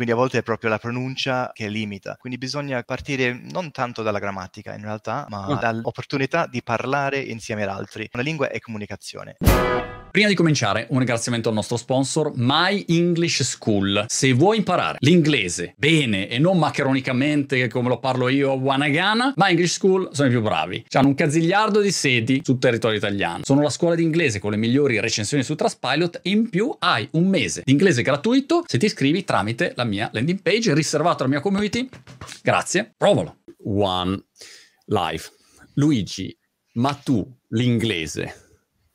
[0.00, 2.16] quindi a volte è proprio la pronuncia che limita.
[2.18, 5.54] Quindi bisogna partire non tanto dalla grammatica in realtà, ma ah.
[5.56, 8.08] dall'opportunità di parlare insieme ad altri.
[8.14, 9.36] Una lingua è comunicazione.
[10.10, 14.06] Prima di cominciare, un ringraziamento al nostro sponsor My English School.
[14.08, 19.50] Se vuoi imparare l'inglese bene e non maccheronicamente come lo parlo io a Wanagana, My
[19.50, 20.84] English School sono i più bravi.
[20.90, 23.44] Hanno un cazigliardo di sedi sul territorio italiano.
[23.44, 27.08] Sono la scuola di inglese con le migliori recensioni su Trustpilot e in più hai
[27.12, 31.34] un mese di inglese gratuito se ti iscrivi tramite la mia landing page riservata alla
[31.34, 31.88] mia community.
[32.42, 33.42] Grazie, provalo.
[33.62, 34.24] One
[34.86, 35.22] Live.
[35.74, 36.36] Luigi,
[36.72, 38.49] ma tu l'inglese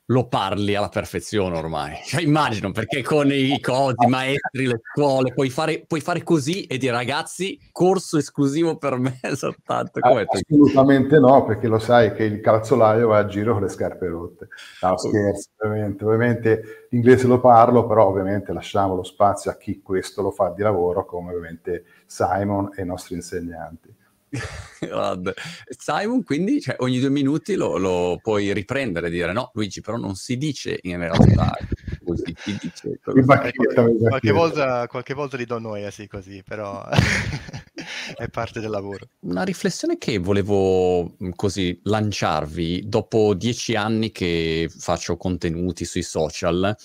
[0.07, 1.93] lo parli alla perfezione ormai.
[2.05, 6.65] Cioè, immagino, perché con i cosi, i maestri, le scuole, puoi fare, puoi fare, così
[6.65, 9.99] e dire ragazzi, corso esclusivo per me, soltanto.
[9.99, 14.07] Eh, assolutamente no, perché lo sai che il calzolaio va a giro con le scarpe
[14.07, 14.47] rotte.
[14.81, 16.05] No, scherzo, ovviamente.
[16.05, 20.61] Ovviamente l'inglese lo parlo, però ovviamente lasciamo lo spazio a chi questo lo fa di
[20.61, 23.93] lavoro, come ovviamente Simon e i nostri insegnanti.
[25.77, 29.97] Simon quindi cioè, ogni due minuti lo, lo, puoi riprendere e dire no Luigi però
[29.97, 31.55] non si dice in realtà
[32.05, 33.21] così si dice così.
[33.23, 36.83] Qualche, volta, qualche volta li do noia sì così però
[38.15, 39.07] è parte del lavoro.
[39.21, 46.75] Una riflessione che volevo così lanciarvi dopo dieci anni che faccio contenuti sui social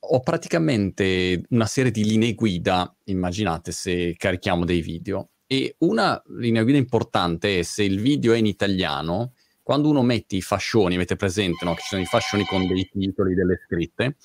[0.00, 6.62] ho praticamente una serie di linee guida immaginate se carichiamo dei video e una linea
[6.62, 9.32] guida importante è se il video è in italiano,
[9.62, 11.74] quando uno mette i fascioni, avete presente no?
[11.74, 14.16] che ci sono i fascioni con dei titoli, delle scritte,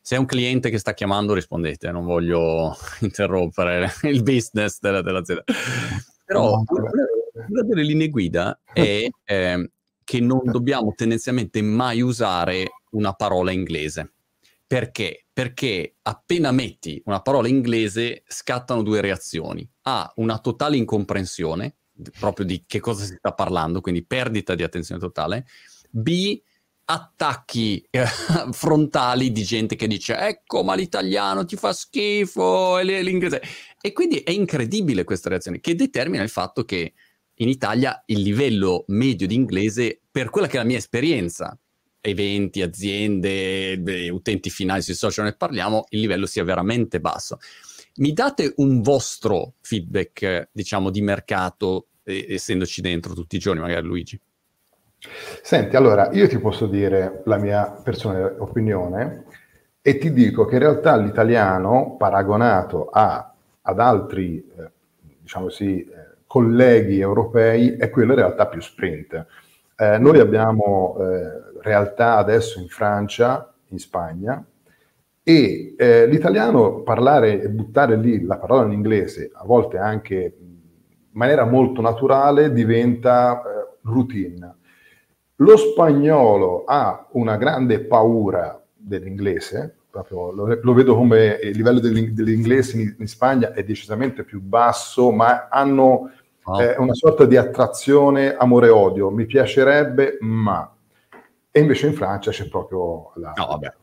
[0.00, 5.44] se è un cliente che sta chiamando rispondete, non voglio interrompere il business della, dell'azienda.
[6.24, 9.70] Però una, delle linee guida è eh,
[10.02, 14.12] che non dobbiamo tendenzialmente mai usare una parola inglese.
[14.66, 15.26] Perché?
[15.32, 19.68] Perché appena metti una parola inglese scattano due reazioni.
[19.90, 21.76] A, una totale incomprensione
[22.18, 25.46] proprio di che cosa si sta parlando, quindi perdita di attenzione totale.
[25.90, 26.40] B,
[26.84, 28.04] attacchi eh,
[28.50, 33.40] frontali di gente che dice ecco ma l'italiano ti fa schifo e l'inglese
[33.80, 36.94] e quindi è incredibile questa reazione che determina il fatto che
[37.34, 41.56] in Italia il livello medio di inglese per quella che è la mia esperienza
[42.00, 47.38] eventi, aziende, utenti finali sui social ne parliamo, il livello sia veramente basso.
[47.96, 53.86] Mi date un vostro feedback, diciamo, di mercato, eh, essendoci dentro tutti i giorni, magari
[53.86, 54.20] Luigi?
[55.42, 59.24] Senti, allora, io ti posso dire la mia personale opinione
[59.82, 64.70] e ti dico che in realtà l'italiano, paragonato a, ad altri, eh,
[65.22, 69.26] diciamo così, eh, colleghi europei, è quello in realtà più sprint.
[69.76, 74.44] Eh, noi abbiamo eh, realtà adesso in Francia, in Spagna,
[75.22, 80.56] e eh, l'italiano parlare e buttare lì la parola in inglese, a volte anche in
[81.12, 84.56] maniera molto naturale, diventa eh, routine.
[85.36, 92.80] Lo spagnolo ha una grande paura dell'inglese, proprio lo, lo vedo come il livello dell'inglese
[92.80, 96.10] in, in, Spagna è decisamente più basso, ma hanno
[96.42, 96.62] oh.
[96.62, 99.10] eh, una sorta di attrazione amore-odio.
[99.10, 100.70] Mi piacerebbe, ma
[101.52, 103.32] e invece in Francia c'è proprio la...
[103.34, 103.74] No, vabbè.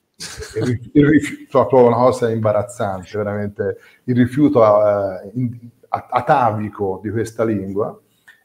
[0.94, 4.64] Il, rifiuto, proprio una cosa imbarazzante, veramente il rifiuto
[5.34, 7.96] in, atavico di questa lingua,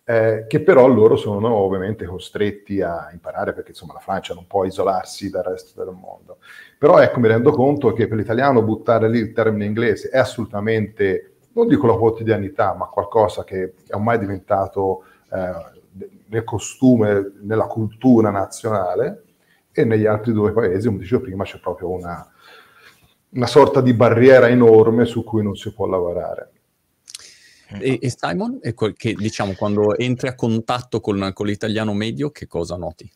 [0.05, 4.65] eh, che però loro sono ovviamente costretti a imparare perché insomma la Francia non può
[4.65, 6.39] isolarsi dal resto del mondo.
[6.77, 11.37] Però ecco, mi rendo conto che per l'italiano buttare lì il termine inglese è assolutamente,
[11.53, 15.81] non dico la quotidianità, ma qualcosa che è ormai diventato eh,
[16.27, 19.23] nel costume, nella cultura nazionale
[19.73, 22.31] e negli altri due paesi, come dicevo prima, c'è proprio una,
[23.31, 26.51] una sorta di barriera enorme su cui non si può lavorare.
[27.81, 32.47] E, e Simon, ecco, che, diciamo, quando entri a contatto con, con, l'italiano medio, che
[32.47, 33.11] cosa noti?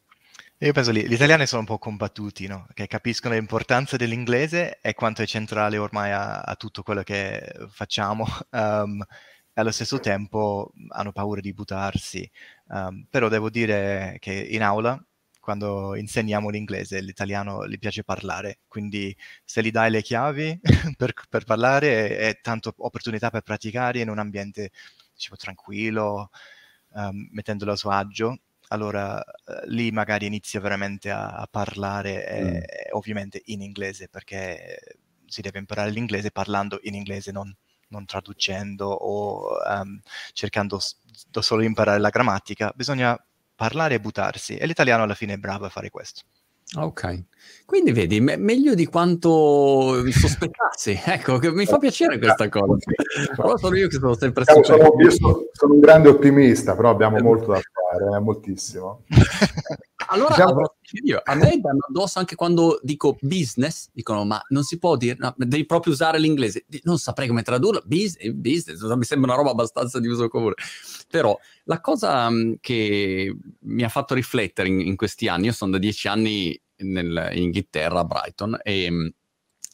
[0.59, 2.67] Io penso che gli italiani sono un po' combattuti, no?
[2.73, 8.25] che capiscono l'importanza dell'inglese e quanto è centrale ormai a, a tutto quello che facciamo.
[8.53, 9.05] Um,
[9.59, 12.31] e allo stesso tempo hanno paura di buttarsi.
[12.69, 15.02] Um, però devo dire che in aula,
[15.46, 20.58] quando insegniamo l'inglese, l'italiano gli piace parlare, quindi se gli dai le chiavi
[20.98, 24.72] per, per, parlare è, è tanta opportunità per praticare in un ambiente
[25.14, 26.31] diciamo, tranquillo,
[26.94, 28.40] um, mettendolo a suo agio.
[28.70, 32.46] Allora uh, lì magari inizia veramente a, a parlare, mm.
[32.56, 37.54] e, ovviamente in inglese, perché si deve imparare l'inglese parlando in inglese, non
[37.88, 40.00] non traducendo o um,
[40.32, 40.81] cercando
[41.31, 43.16] da solo imparare la grammatica, bisogna
[43.56, 46.23] parlare e buttarsi e l'italiano alla fine è bravo a fare questo.
[46.75, 47.25] Ok.
[47.64, 51.00] Quindi vedi, me- meglio di quanto sospettassi.
[51.06, 52.76] ecco, che mi fa piacere questa cosa.
[53.35, 54.64] Però sono io che sono sempre stato...
[54.64, 59.05] Sono, io sono, sono, un grande ottimista, però abbiamo molto da fare, eh, moltissimo.
[60.16, 60.74] allora, diciamo...
[61.04, 65.16] io, a me danno addosso anche quando dico business, dicono ma non si può dire,
[65.18, 66.64] no, devi proprio usare l'inglese.
[66.82, 70.54] Non saprei come tradurlo, business, business, mi sembra una roba abbastanza di uso comune.
[71.08, 72.28] Però la cosa
[72.60, 77.30] che mi ha fatto riflettere in, in questi anni, io sono da dieci anni nel,
[77.32, 79.12] in Inghilterra, a Brighton, e,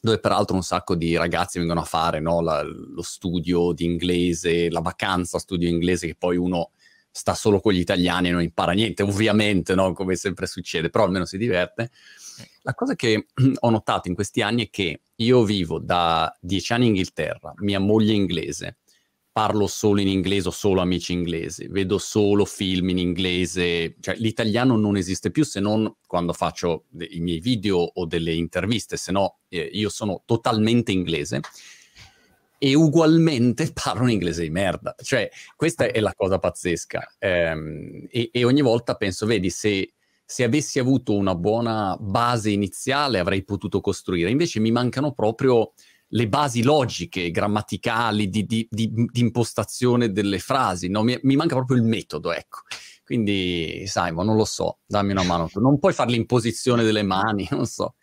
[0.01, 4.69] dove peraltro un sacco di ragazzi vengono a fare no, la, lo studio di inglese,
[4.69, 6.73] la vacanza studio inglese che poi uno
[7.13, 9.93] sta solo con gli italiani e non impara niente, ovviamente, no?
[9.93, 11.91] come sempre succede, però almeno si diverte.
[12.63, 13.27] La cosa che
[13.61, 17.79] ho notato in questi anni è che io vivo da dieci anni in Inghilterra, mia
[17.79, 18.79] moglie è inglese,
[19.31, 24.77] parlo solo in inglese o solo amici inglesi, vedo solo film in inglese, cioè l'italiano
[24.77, 29.13] non esiste più se non quando faccio de- i miei video o delle interviste, se
[29.13, 31.41] no eh, io sono totalmente inglese
[32.65, 38.31] e ugualmente parlo un inglese di merda, cioè questa è la cosa pazzesca ehm, e,
[38.33, 39.95] e, ogni volta penso, vedi, se,
[40.25, 45.73] se avessi avuto una buona base iniziale avrei potuto costruire, invece mi mancano proprio
[46.15, 51.03] le basi logiche, grammaticali, di, di, di, di impostazione delle frasi, no?
[51.03, 52.61] mi, mi, manca proprio il metodo, ecco.
[53.03, 55.49] Quindi, Simon, non lo so, dammi una mano.
[55.55, 57.95] Non puoi fare l'imposizione delle mani, non so.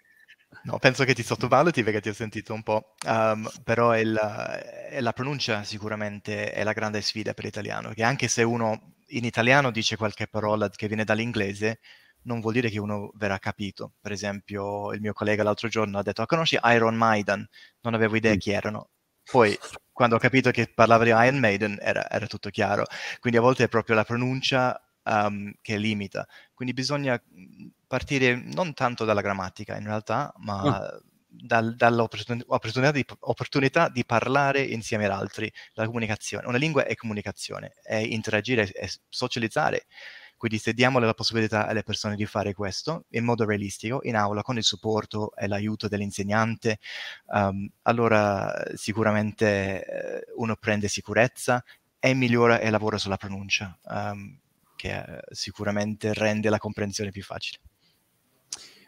[0.70, 4.60] No, penso che ti sottovaluti perché ti ho sentito un po', um, però è la,
[4.88, 9.26] è la, pronuncia sicuramente è la grande sfida per l'italiano, che anche se uno in
[9.26, 11.80] italiano dice qualche parola che viene dall'inglese,
[12.24, 13.94] non vuol dire che uno verrà capito.
[14.00, 17.48] Per esempio, il mio collega l'altro giorno ha detto: ah, Conosci Iron Maiden?
[17.82, 18.90] Non avevo idea chi erano.
[19.32, 19.58] Poi,
[19.92, 22.86] quando ho capito che parlava di Iron Maiden, era, era tutto chiaro.
[23.20, 24.80] Quindi a volte è proprio la pronuncia
[25.10, 26.28] um, che limita.
[26.54, 30.92] Quindi bisogna mm, partire non tanto dalla grammatica, in realtà, ma.
[30.94, 31.08] Mm.
[31.32, 36.48] Dal, dall'opportunità di, opportunità di parlare insieme ad altri, la comunicazione.
[36.48, 39.86] Una lingua è comunicazione, è interagire, è socializzare
[40.40, 44.42] quindi se diamo la possibilità alle persone di fare questo in modo realistico, in aula,
[44.42, 46.80] con il supporto e l'aiuto dell'insegnante,
[47.26, 51.62] um, allora sicuramente eh, uno prende sicurezza
[52.00, 54.40] e migliora e lavora sulla pronuncia, um,
[54.80, 57.60] che eh, sicuramente rende la comprensione più facile.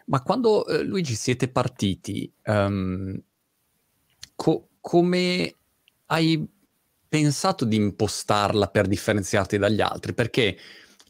[0.05, 3.21] Ma quando, eh, Luigi, siete partiti, um,
[4.35, 5.55] co- come
[6.05, 6.47] hai
[7.09, 10.13] pensato di impostarla per differenziarti dagli altri?
[10.13, 10.57] Perché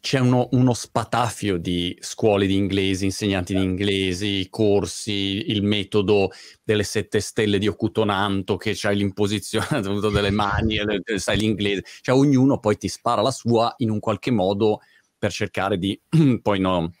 [0.02, 6.32] c'è uno, uno, spatafio di scuole di inglese, insegnanti di inglese, corsi, il metodo
[6.64, 10.76] delle sette stelle di Ocutonanto che c'hai l'imposizione delle mani,
[11.14, 14.80] sai l'inglese, cioè ognuno poi ti spara la sua in un qualche modo
[15.16, 15.98] per cercare di
[16.42, 16.92] poi no,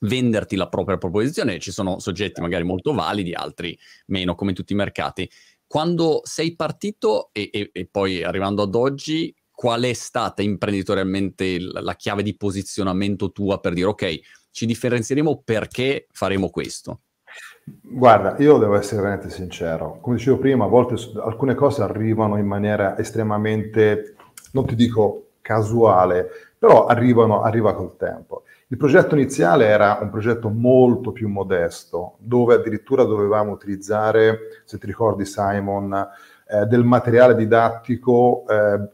[0.00, 1.58] venderti la propria proposizione.
[1.58, 5.30] Ci sono soggetti magari molto validi, altri meno, come tutti i mercati.
[5.66, 11.94] Quando sei partito e, e, e poi arrivando ad oggi, qual è stata imprenditorialmente la
[11.94, 14.18] chiave di posizionamento tua per dire ok,
[14.50, 17.00] ci differenzieremo perché faremo questo?
[17.64, 19.98] Guarda, io devo essere veramente sincero.
[20.02, 24.14] Come dicevo prima, a volte alcune cose arrivano in maniera estremamente,
[24.52, 28.42] non ti dico casuale, però arrivano, arriva col tempo.
[28.68, 34.86] Il progetto iniziale era un progetto molto più modesto, dove addirittura dovevamo utilizzare, se ti
[34.86, 36.08] ricordi Simon,
[36.46, 38.88] eh, del materiale didattico eh,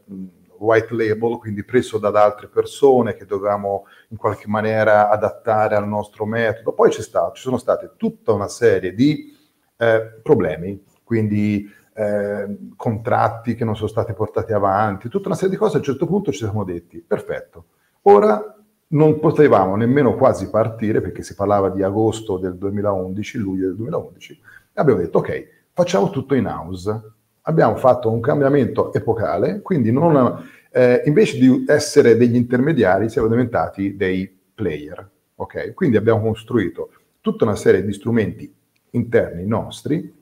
[0.63, 6.25] white label, quindi preso da altre persone che dovevamo in qualche maniera adattare al nostro
[6.25, 6.73] metodo.
[6.73, 9.35] Poi stato, ci sono state tutta una serie di
[9.77, 15.57] eh, problemi, quindi eh, contratti che non sono stati portati avanti, tutta una serie di
[15.57, 15.75] cose.
[15.75, 17.65] A un certo punto ci siamo detti, perfetto,
[18.03, 18.55] ora
[18.87, 24.33] non potevamo nemmeno quasi partire perché si parlava di agosto del 2011, luglio del 2011,
[24.33, 27.12] e abbiamo detto ok, facciamo tutto in house
[27.43, 33.95] abbiamo fatto un cambiamento epocale, quindi non, eh, invece di essere degli intermediari siamo diventati
[33.95, 35.09] dei player.
[35.35, 35.73] Okay?
[35.73, 38.53] Quindi abbiamo costruito tutta una serie di strumenti
[38.91, 40.21] interni nostri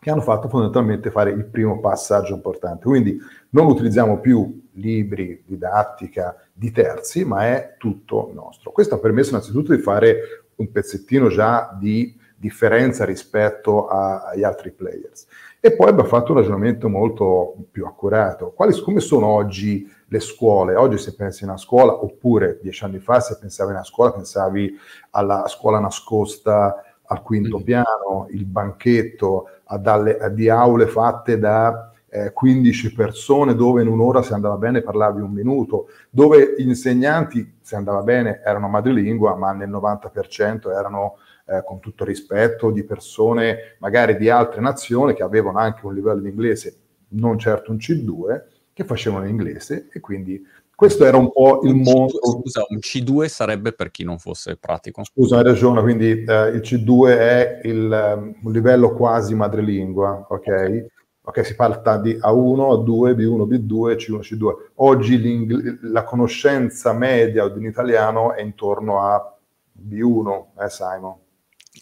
[0.00, 2.84] che hanno fatto fondamentalmente fare il primo passaggio importante.
[2.84, 3.18] Quindi
[3.50, 8.70] non utilizziamo più libri, didattica di terzi, ma è tutto nostro.
[8.70, 14.70] Questo ha permesso innanzitutto di fare un pezzettino già di differenza rispetto a, agli altri
[14.70, 15.26] players.
[15.60, 18.52] E poi abbiamo fatto un ragionamento molto più accurato.
[18.54, 20.76] Quali, come sono oggi le scuole?
[20.76, 24.12] Oggi se pensi a una scuola, oppure dieci anni fa se pensavi a una scuola,
[24.12, 24.78] pensavi
[25.10, 27.62] alla scuola nascosta al quinto mm.
[27.62, 33.88] piano, il banchetto, a dalle, a di aule fatte da eh, 15 persone dove in
[33.88, 39.34] un'ora se andava bene parlavi un minuto, dove gli insegnanti se andava bene erano madrelingua,
[39.34, 41.16] ma nel 90% erano
[41.48, 46.20] eh, con tutto rispetto, di persone magari di altre nazioni che avevano anche un livello
[46.20, 46.76] di inglese,
[47.10, 50.40] non certo un C2, che facevano inglese e quindi
[50.78, 52.20] questo era un po' il mondo.
[52.22, 55.02] Scusa, un C2 sarebbe per chi non fosse pratico.
[55.02, 60.86] Scusa, hai ragione, quindi eh, il C2 è il, um, un livello quasi madrelingua, ok?
[61.22, 64.54] Ok, si parla di A1, A2, B1, B2, C1, C2.
[64.76, 69.36] Oggi la conoscenza media di un italiano è intorno a
[69.76, 71.14] B1, eh Simon?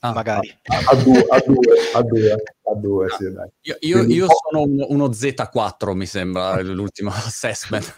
[0.06, 0.56] Ah, magari.
[0.66, 3.48] A, a, due, a due, a due, a due sì, dai.
[3.62, 7.94] Io, io, io sono un, uno Z4, mi sembra, l'ultimo assessment.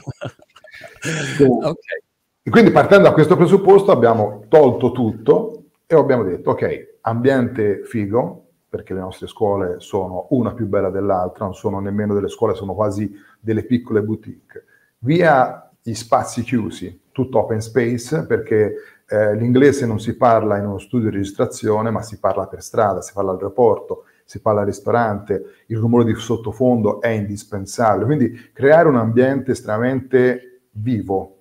[1.39, 2.03] okay.
[2.49, 8.95] Quindi partendo da questo presupposto abbiamo tolto tutto e abbiamo detto, ok, ambiente figo, perché
[8.95, 13.11] le nostre scuole sono una più bella dell'altra, non sono nemmeno delle scuole, sono quasi
[13.39, 14.65] delle piccole boutique.
[15.01, 18.75] Via gli spazi chiusi, tutto open space, perché
[19.11, 23.01] eh, l'inglese non si parla in uno studio di registrazione, ma si parla per strada,
[23.01, 28.05] si parla al aeroporto, si parla al ristorante, il rumore di sottofondo è indispensabile.
[28.05, 31.39] Quindi creare un ambiente estremamente vivo,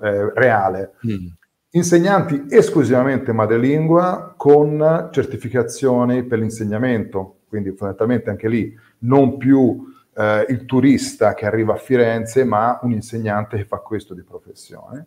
[0.00, 0.94] eh, reale.
[1.06, 1.26] Mm.
[1.70, 9.84] Insegnanti esclusivamente madrelingua con certificazioni per l'insegnamento, quindi fondamentalmente anche lì non più
[10.16, 15.06] eh, il turista che arriva a Firenze, ma un insegnante che fa questo di professione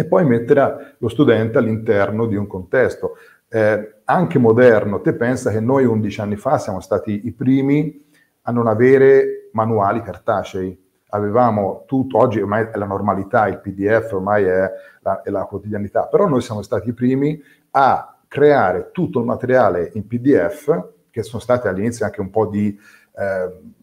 [0.00, 3.16] e poi mettere lo studente all'interno di un contesto.
[3.48, 8.08] Eh, anche moderno, te pensa che noi 11 anni fa siamo stati i primi
[8.42, 10.88] a non avere manuali cartacei.
[11.12, 14.70] Avevamo tutto, oggi ormai è la normalità, il PDF ormai è
[15.02, 17.38] la, è la quotidianità, però noi siamo stati i primi
[17.72, 22.78] a creare tutto il materiale in PDF, che sono stati all'inizio anche un po' di...
[23.16, 23.78] Eh,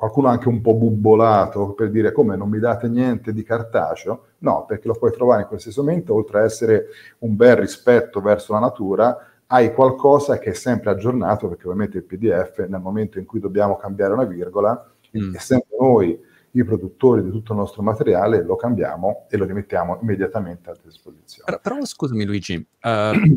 [0.00, 4.64] qualcuno anche un po' bubbolato per dire come non mi date niente di cartaceo, no,
[4.64, 6.86] perché lo puoi trovare in qualsiasi momento, oltre a essere
[7.18, 12.04] un bel rispetto verso la natura, hai qualcosa che è sempre aggiornato, perché ovviamente il
[12.04, 15.34] PDF nel momento in cui dobbiamo cambiare una virgola, mm.
[15.34, 16.18] essendo noi
[16.52, 21.44] i produttori di tutto il nostro materiale, lo cambiamo e lo rimettiamo immediatamente a disposizione.
[21.44, 23.36] Però, però scusami Luigi, uh,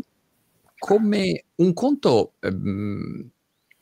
[0.78, 2.32] come un conto...
[2.40, 3.32] Um,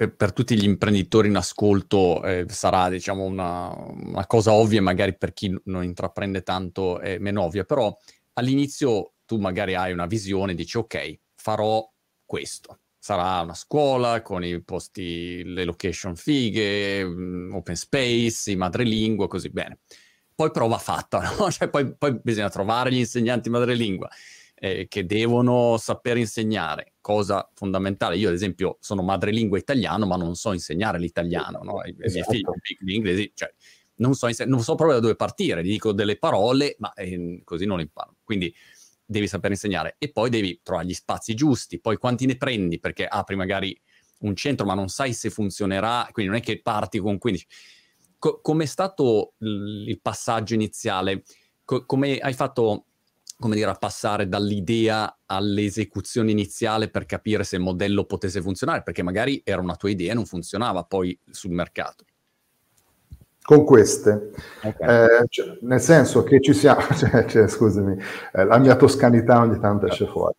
[0.02, 5.16] per, per, tutti gli imprenditori in ascolto eh, sarà diciamo una, una, cosa ovvia, magari
[5.16, 7.96] per chi non intraprende tanto è meno ovvia, però
[8.34, 11.88] all'inizio tu magari hai una visione, dici ok, farò
[12.24, 12.80] questo.
[12.98, 19.80] Sarà una scuola con i posti, le location fighe, mm, open space, madrelingua, così bene.
[20.34, 21.50] Poi prova fatta, no?
[21.50, 24.08] Cioè, poi, poi bisogna trovare gli insegnanti madrelingua
[24.64, 28.16] eh, che devono saper insegnare, cosa fondamentale.
[28.16, 31.82] Io, ad esempio, sono madrelingua italiano, ma non so insegnare l'italiano, no?
[31.84, 32.30] I, esatto.
[32.38, 33.52] miei figli di inglese, cioè,
[33.96, 37.40] non so, inseg- non so proprio da dove partire, gli dico delle parole, ma eh,
[37.42, 38.18] così non imparo.
[38.22, 38.54] Quindi
[39.04, 43.04] devi saper insegnare e poi devi trovare gli spazi giusti, poi quanti ne prendi, perché
[43.04, 43.76] apri magari
[44.20, 47.46] un centro, ma non sai se funzionerà, quindi non è che parti con 15.
[48.16, 51.24] Co- com'è stato l- il passaggio iniziale?
[51.64, 52.86] Co- come hai fatto
[53.42, 59.02] come dire, a passare dall'idea all'esecuzione iniziale per capire se il modello potesse funzionare, perché
[59.02, 62.04] magari era una tua idea e non funzionava poi sul mercato.
[63.42, 64.30] Con queste,
[64.62, 65.20] okay.
[65.20, 68.00] eh, cioè, nel senso che ci siamo, cioè, cioè, scusami,
[68.32, 70.34] eh, la mia toscanità ogni tanto esce fuori,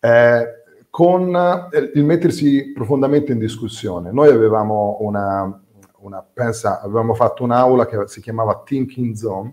[0.00, 4.10] eh, con eh, il mettersi profondamente in discussione.
[4.10, 5.62] Noi avevamo una,
[5.98, 9.52] una, pensa, avevamo fatto un'aula che si chiamava Thinking Zone,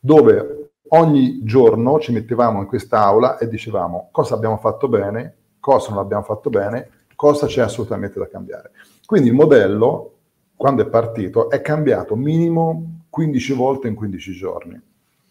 [0.00, 0.57] dove
[0.90, 6.22] ogni giorno ci mettevamo in quest'aula e dicevamo cosa abbiamo fatto bene, cosa non abbiamo
[6.22, 8.70] fatto bene, cosa c'è assolutamente da cambiare.
[9.04, 10.12] Quindi il modello,
[10.54, 14.80] quando è partito, è cambiato minimo 15 volte in 15 giorni.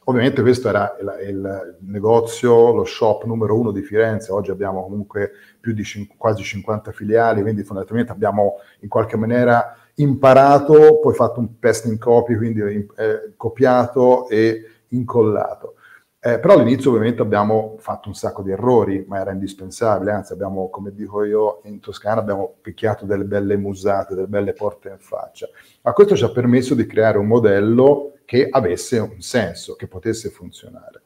[0.06, 5.32] Ovviamente questo era il, il negozio, lo shop numero uno di Firenze, oggi abbiamo comunque
[5.60, 11.42] più di cin- quasi 50 filiali, quindi fondamentalmente abbiamo in qualche maniera imparato, poi fatto
[11.42, 15.76] un pasting copy, quindi eh, copiato e incollato.
[16.20, 20.70] Eh, però all'inizio ovviamente abbiamo fatto un sacco di errori, ma era indispensabile, anzi abbiamo,
[20.70, 25.48] come dico io, in Toscana abbiamo picchiato delle belle musate, delle belle porte in faccia.
[25.84, 30.30] Ma questo ci ha permesso di creare un modello che avesse un senso, che potesse
[30.30, 31.04] funzionare.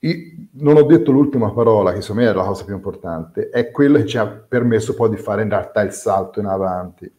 [0.00, 3.70] I, non ho detto l'ultima parola, che secondo me è la cosa più importante, è
[3.70, 7.10] quella che ci ha permesso poi di fare in realtà il salto in avanti,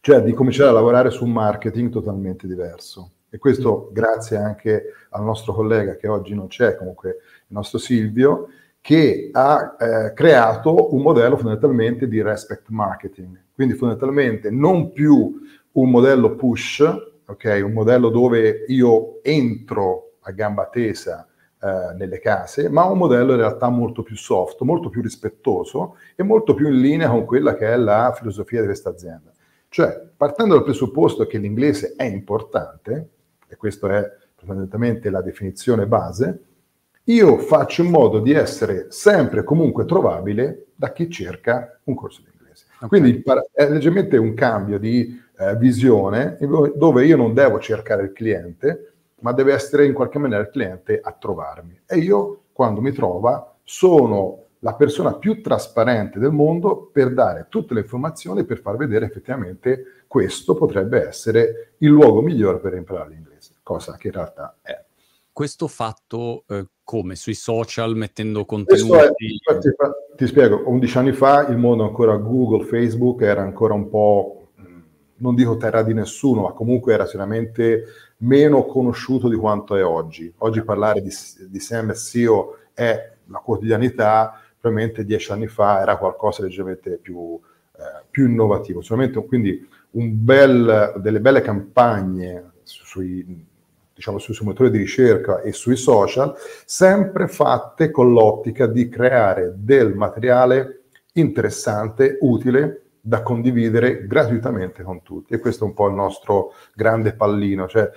[0.00, 5.22] cioè di cominciare a lavorare su un marketing totalmente diverso e questo grazie anche al
[5.22, 8.48] nostro collega che oggi non c'è, comunque il nostro Silvio,
[8.80, 13.40] che ha eh, creato un modello fondamentalmente di respect marketing.
[13.54, 15.38] Quindi fondamentalmente non più
[15.72, 16.82] un modello push,
[17.26, 21.26] ok, un modello dove io entro a gamba tesa
[21.62, 26.22] eh, nelle case, ma un modello in realtà molto più soft, molto più rispettoso e
[26.22, 29.30] molto più in linea con quella che è la filosofia di questa azienda.
[29.68, 33.08] Cioè, partendo dal presupposto che l'inglese è importante,
[33.50, 36.44] e questa è fondamentalmente la definizione base,
[37.04, 42.30] io faccio in modo di essere sempre comunque trovabile da chi cerca un corso di
[42.32, 42.66] inglese.
[42.76, 42.88] Okay.
[42.88, 46.38] Quindi è leggermente un cambio di eh, visione
[46.76, 51.00] dove io non devo cercare il cliente, ma deve essere in qualche maniera il cliente
[51.02, 51.80] a trovarmi.
[51.86, 57.74] E io, quando mi trova, sono la persona più trasparente del mondo per dare tutte
[57.74, 63.29] le informazioni per far vedere effettivamente questo potrebbe essere il luogo migliore per imparare l'inglese,
[63.70, 64.84] cosa che in realtà è.
[65.32, 67.14] Questo fatto eh, come?
[67.14, 68.96] Sui social, mettendo contenuti?
[68.96, 69.70] È, infatti,
[70.16, 74.48] ti spiego, 11 anni fa il mondo ancora Google, Facebook era ancora un po',
[75.18, 77.84] non dico terra di nessuno, ma comunque era sicuramente
[78.18, 80.32] meno conosciuto di quanto è oggi.
[80.38, 81.10] Oggi parlare di,
[81.48, 87.38] di SEO è la quotidianità, probabilmente dieci anni fa era qualcosa leggermente più,
[87.76, 88.80] eh, più innovativo.
[88.80, 93.48] Sicuramente quindi bel, delle belle campagne sui,
[94.00, 99.94] diciamo, sui motori di ricerca e sui social, sempre fatte con l'ottica di creare del
[99.94, 105.34] materiale interessante, utile, da condividere gratuitamente con tutti.
[105.34, 107.90] E questo è un po' il nostro grande pallino, cioè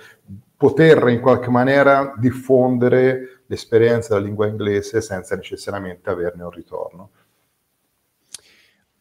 [0.56, 7.10] poter in qualche maniera diffondere l'esperienza della lingua inglese senza necessariamente averne un ritorno.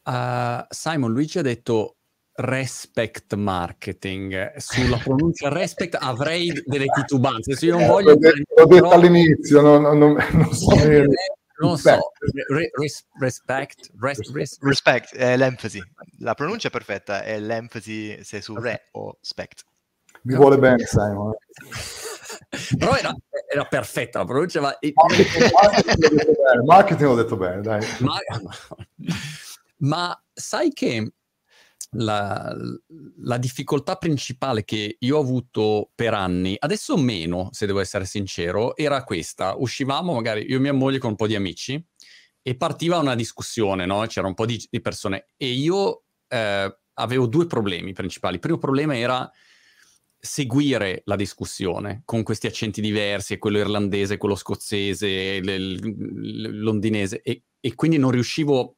[0.05, 1.95] Uh, Simon, Luigi ha detto
[2.35, 4.55] respect marketing.
[4.57, 7.55] Sulla pronuncia respect avrei delle titubanze.
[7.55, 8.11] Se io non voglio...
[8.11, 10.75] L'ho detto, l'ho detto all'inizio, non, non, non so
[11.63, 12.11] non so,
[12.49, 15.81] re, res, respect, res, res, respect è l'enfasi.
[16.19, 19.63] La pronuncia è perfetta, è l'enfasi se su re o spect.
[20.23, 21.33] Mi vuole bene Simon.
[22.77, 23.15] Però era,
[23.51, 24.77] era, perfetta la pronuncia, ma...
[26.65, 27.85] Marketing l'ho detto bene, dai.
[27.99, 28.17] Ma,
[29.77, 31.11] ma sai che
[31.91, 32.55] la,
[33.23, 38.75] la, difficoltà principale che io ho avuto per anni, adesso meno, se devo essere sincero,
[38.75, 39.55] era questa.
[39.55, 41.84] Uscivamo magari io e mia moglie con un po' di amici
[42.41, 44.05] e partiva una discussione, no?
[44.05, 48.36] C'era un po' di, di persone e io eh, avevo due problemi principali.
[48.36, 49.29] Il primo problema era
[50.19, 57.75] seguire la discussione con questi accenti diversi, quello irlandese, quello scozzese, il londinese, e, e,
[57.75, 58.77] quindi non riuscivo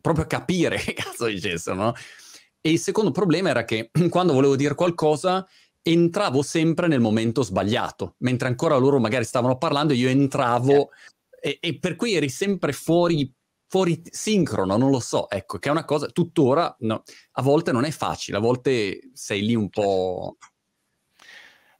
[0.00, 1.94] proprio a capire che cazzo dicessero, no?
[2.66, 5.46] E il secondo problema era che quando volevo dire qualcosa
[5.82, 10.88] entravo sempre nel momento sbagliato, mentre ancora loro magari stavano parlando, io entravo
[11.38, 13.30] e, e, per cui eri sempre fuori,
[13.68, 17.84] fuori sincrono, non lo so, ecco, che è una cosa, tuttora no, a volte non
[17.84, 20.38] è facile, a volte sei lì un po'...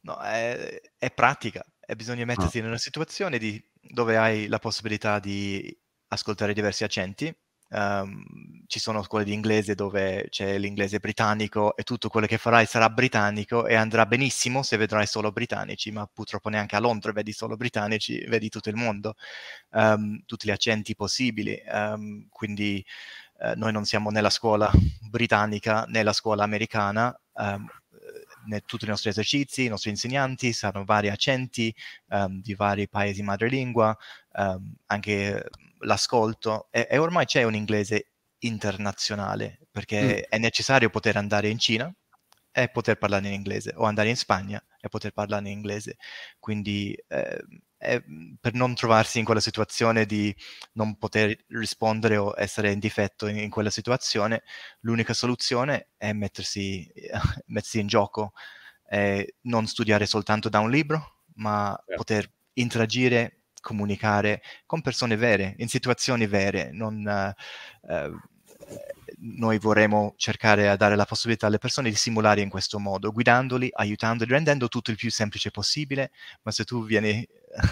[0.03, 2.61] No, è, è pratica, e bisogna mettersi ah.
[2.61, 5.75] in una situazione di, dove hai la possibilità di
[6.09, 7.35] ascoltare diversi accenti,
[7.71, 12.67] Um, ci sono scuole di inglese dove c'è l'inglese britannico e tutto quello che farai
[12.67, 17.33] sarà britannico e andrà benissimo se vedrai solo britannici, ma purtroppo neanche a Londra vedi
[17.33, 19.15] solo britannici, vedi tutto il mondo,
[19.71, 21.61] um, tutti gli accenti possibili.
[21.67, 22.85] Um, quindi
[23.41, 24.71] uh, noi non siamo nella scuola
[25.11, 27.19] britannica né la scuola americana.
[28.47, 31.75] Né tutti i nostri esercizi, i nostri insegnanti sanno vari accenti
[32.29, 33.97] di vari paesi madrelingua,
[34.87, 35.49] anche
[35.85, 40.31] l'ascolto e, e, ormai c'è un inglese internazionale perché mm.
[40.31, 41.93] è necessario poter andare in Cina
[42.53, 45.97] e poter parlare in inglese o andare in Spagna e poter parlare in inglese.
[46.39, 47.45] Quindi eh,
[48.41, 50.35] per non trovarsi in quella situazione di
[50.73, 54.43] non poter rispondere o essere in difetto in, in quella situazione,
[54.81, 56.91] l'unica soluzione è mettersi,
[57.47, 58.33] mettersi in gioco,
[58.89, 61.97] e non studiare soltanto da un libro, ma yeah.
[61.97, 66.71] poter interagire comunicare con persone vere, in situazioni vere.
[66.71, 68.13] Non, eh,
[69.19, 73.71] noi vorremmo cercare di dare la possibilità alle persone di simulare in questo modo, guidandoli,
[73.73, 76.11] aiutandoli, rendendo tutto il più semplice possibile,
[76.43, 77.27] ma se tu vieni,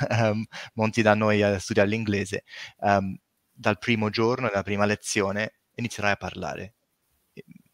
[0.09, 2.45] um, monti da noi a studiare l'inglese,
[2.79, 3.15] um,
[3.53, 6.75] dal primo giorno, dalla prima lezione, inizierai a parlare.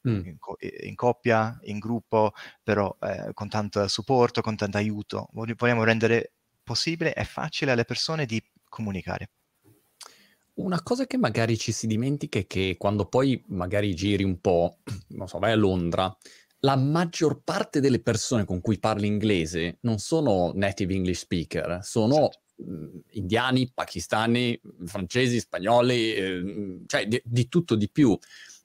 [0.09, 0.27] Mm.
[0.27, 0.39] In,
[0.83, 5.29] in, coppia, in gruppo, però eh, con tanto supporto, con tanto aiuto.
[5.33, 6.33] Vogliamo rendere
[6.69, 9.31] possibile e facile alle persone di comunicare.
[10.55, 14.79] Una cosa che magari ci si dimentica è che quando poi magari giri un po',
[15.11, 16.15] non so, vai a Londra,
[16.61, 22.29] la maggior parte delle persone con cui parli inglese non sono native English speaker, sono
[22.57, 23.05] certo.
[23.13, 28.19] indiani, pakistani, francesi, spagnoli, eh, cioè di, di, tutto di più.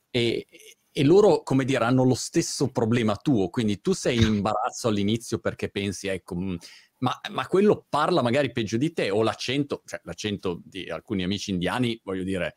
[0.09, 0.47] E,
[0.95, 5.39] e loro, come dire, hanno lo stesso problema tuo, quindi tu sei in imbarazzo all'inizio
[5.39, 6.55] perché pensi, ecco, mm,
[6.99, 11.49] ma, ma, quello parla magari peggio di te, o l'accento, cioè l'accento di alcuni amici
[11.49, 12.55] indiani, voglio dire,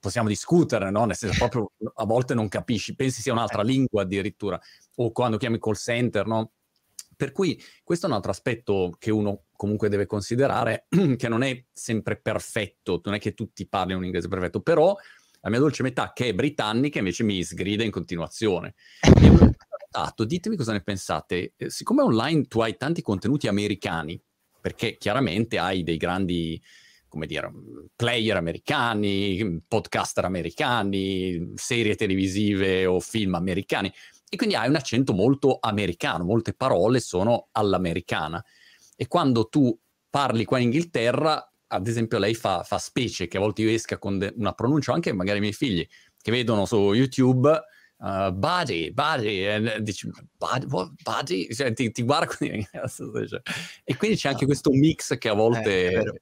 [0.00, 1.04] possiamo discutere, no?
[1.04, 4.60] Nel senso, proprio a volte non capisci, pensi sia un'altra lingua addirittura,
[4.96, 6.52] o quando chiami call center, no?
[7.16, 10.86] Per cui questo è un altro aspetto che uno comunque deve considerare,
[11.16, 14.96] che non è sempre perfetto, non è che tutti parlino un inglese perfetto, però
[15.48, 18.74] la mia dolce metà che è britannica invece mi sgrida in continuazione.
[19.18, 19.30] E
[19.90, 24.20] notato, ditemi cosa ne pensate, eh, siccome online tu hai tanti contenuti americani,
[24.60, 26.60] perché chiaramente hai dei grandi
[27.08, 27.50] come dire,
[27.96, 33.90] player americani, podcaster americani, serie televisive o film americani,
[34.28, 38.44] e quindi hai un accento molto americano, molte parole sono all'americana.
[38.94, 39.76] E quando tu
[40.10, 43.98] parli qua in Inghilterra, ad esempio lei fa, fa specie che a volte io esca
[43.98, 45.86] con de- una pronuncia, anche magari i miei figli,
[46.20, 47.48] che vedono su YouTube
[47.98, 51.52] uh, body, body, e dici body, what, body?
[51.52, 56.20] Cioè, ti, ti guarda e quindi c'è anche questo mix che a volte eh,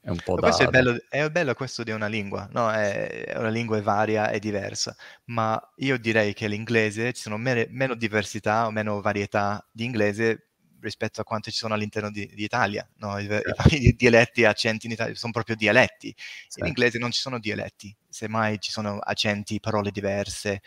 [0.00, 0.42] è un po' da...
[0.42, 2.70] Questo è bello, è bello questo di una lingua, no?
[2.70, 7.64] È, è una lingua varia e diversa, ma io direi che l'inglese, ci sono meno,
[7.70, 10.47] meno diversità o meno varietà di inglese
[10.80, 12.88] rispetto a quante ci sono all'interno di, di Italia.
[12.96, 13.18] No?
[13.18, 13.74] I, certo.
[13.74, 16.14] I, dialetti e accenti in Italia sono proprio dialetti.
[16.16, 16.60] Certo.
[16.60, 20.62] In inglese non ci sono dialetti, semmai ci sono accenti, parole diverse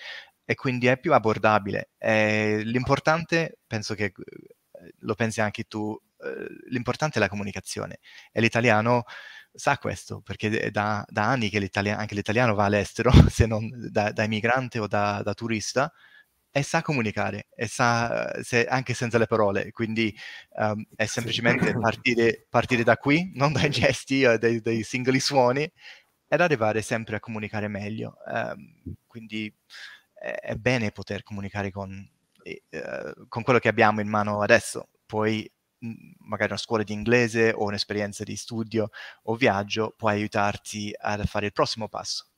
[0.45, 1.91] e quindi è più abbordabile.
[1.97, 8.00] E l'importante, penso che eh, lo pensi anche tu, eh, l'importante è la comunicazione
[8.32, 9.04] e l'italiano
[9.54, 14.12] sa questo perché da, da anni che l'italiano, anche l'italiano va all'estero, se non da,
[14.12, 15.91] da immigrante o da, da, turista,
[16.52, 20.14] e sa comunicare, e sa, se, anche senza le parole, quindi
[20.56, 25.70] um, è semplicemente partire, partire, da qui, non dai gesti o dai, dai, singoli suoni,
[26.28, 28.18] ed arrivare sempre a comunicare meglio.
[28.26, 29.54] Um, quindi
[30.14, 32.10] è, è, bene poter comunicare con,
[32.44, 32.64] eh,
[33.28, 34.90] con quello che abbiamo in mano adesso.
[35.06, 35.50] Poi
[36.20, 38.90] magari una scuola di inglese o un'esperienza di studio
[39.24, 42.31] o viaggio può aiutarti a fare il prossimo passo.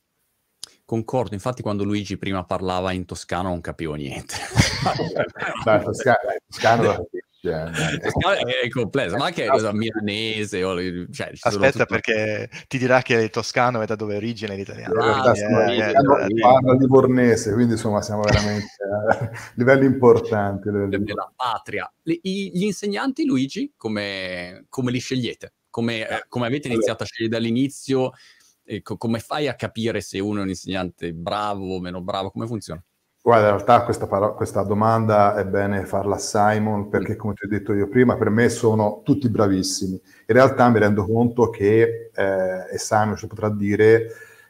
[0.93, 4.35] Concordo, infatti quando Luigi prima parlava in toscano non capivo niente.
[5.65, 7.07] Dai, toscano, toscano
[7.41, 10.63] cioè, è, complesso, ma anche cosa milanese.
[10.63, 10.75] O,
[11.11, 11.85] cioè, Aspetta, tutto...
[11.87, 15.01] perché ti dirà che il toscano è da dove origina l'italiano.
[15.01, 15.93] Ah, eh, eh, eh,
[16.39, 20.69] parla di bornese, quindi insomma siamo veramente a livelli importanti.
[20.69, 21.91] Della patria.
[22.03, 25.53] Gli insegnanti, Luigi, come, come li scegliete?
[25.71, 28.11] Come, eh, come avete iniziato a scegliere dall'inizio?
[28.83, 32.31] Come fai a capire se uno è un insegnante bravo o meno bravo?
[32.31, 32.83] Come funziona?
[33.21, 37.45] Guarda, in realtà questa, paro- questa, domanda è bene farla a Simon perché, come ti
[37.45, 39.93] ho detto io prima, per me sono tutti bravissimi.
[39.93, 44.07] In realtà mi rendo conto che, eh, e Simon ci potrà dire,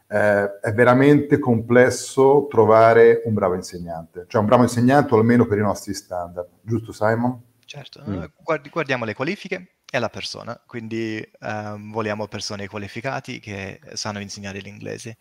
[0.08, 5.60] eh, è veramente complesso trovare un bravo insegnante, cioè un bravo insegnante o almeno per
[5.60, 6.48] i nostri standard.
[6.62, 7.40] Giusto Simon?
[7.66, 8.24] Certo, mm.
[8.42, 14.60] Guardi, guardiamo le qualifiche e la persona, quindi um, vogliamo persone qualificate che sanno insegnare
[14.60, 15.18] l'inglese,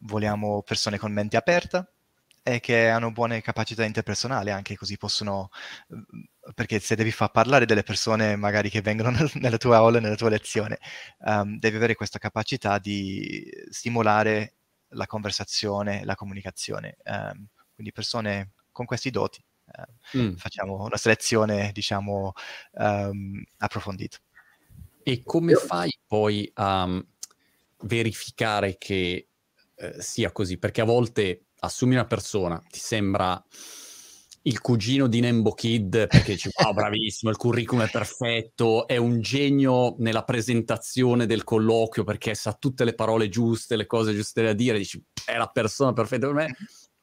[0.00, 1.90] vogliamo persone con mente aperta
[2.42, 5.48] e che hanno buone capacità interpersonali anche così possono
[5.94, 6.02] mm,
[6.54, 10.16] perché se devi far parlare delle persone magari che vengono nel, nella tua aula, nella
[10.16, 10.78] tua lezione,
[11.20, 14.56] um, devi avere questa capacità di stimolare
[14.88, 16.98] la conversazione, la comunicazione.
[17.04, 19.42] Um, quindi persone con questi doti.
[20.12, 20.34] Um, mm.
[20.34, 22.32] Facciamo una selezione, diciamo,
[23.58, 24.18] approfondita.
[25.02, 27.02] E come fai poi a
[27.82, 29.28] verificare che
[29.74, 30.58] eh, sia così?
[30.58, 33.42] Perché a volte assumi una persona, ti sembra
[34.42, 39.20] il cugino di Nembo Kid perché dici wow bravissimo, il curriculum è perfetto, è un
[39.20, 44.52] genio nella presentazione del colloquio perché sa tutte le parole giuste, le cose giuste da
[44.52, 46.56] dire, dici è la persona perfetta per me.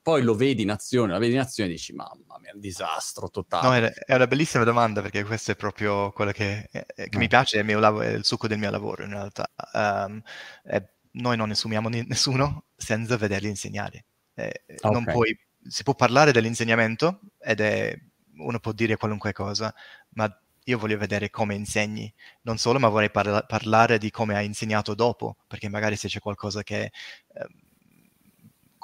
[0.08, 3.30] Poi lo vedi in azione, la vedi in azione e dici mamma mia, un disastro
[3.30, 3.80] totale.
[3.82, 7.20] No, è, una bellissima domanda perché questo è proprio quello che, eh, che mm.
[7.20, 9.52] mi piace, è il, lav- è il, succo del mio lavoro in realtà.
[9.74, 10.22] Um,
[10.63, 14.06] è, noi non assumiamo nessuno senza vederli insegnare.
[14.34, 15.04] Eh, okay.
[15.04, 17.93] puoi, si può parlare dell'insegnamento ed è,
[18.38, 19.76] uno può dire qualunque cosa,
[20.12, 22.10] ma io voglio vedere come insegni,
[22.43, 26.20] non solo, ma vorrei parla- parlare di come hai insegnato dopo, perché magari se c'è
[26.20, 27.48] qualcosa che eh,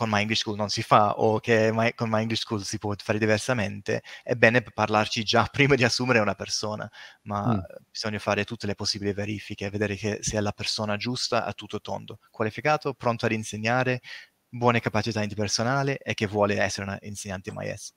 [0.04, 2.78] con My English School non si fa o che my, con My English School si
[2.78, 6.90] può fare diversamente, è bene parlarci già prima di assumere una persona,
[7.24, 7.60] ma mm.
[7.90, 12.20] bisogna fare tutte le possibili verifiche, vedere che sia la persona giusta a tutto tondo,
[12.30, 14.02] qualificato, pronto ad insegnare,
[14.50, 17.94] buone capacità interpersonali e che vuole essere un insegnante MIS.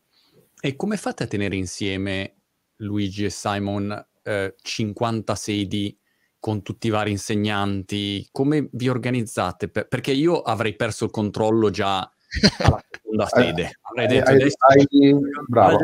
[0.61, 2.43] E come fate a tenere insieme
[2.77, 5.99] Luigi e Simon eh, 50 sedi
[6.47, 8.25] con tutti i vari insegnanti?
[8.31, 9.69] Come vi organizzate?
[9.69, 12.09] Per- perché io avrei perso il controllo già
[12.59, 13.71] alla seconda sede.
[13.97, 15.79] Hai, detto hai, hai, bravo,